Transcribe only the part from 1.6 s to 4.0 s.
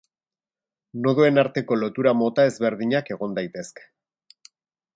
lotura mota ezberdinak egon daitezke.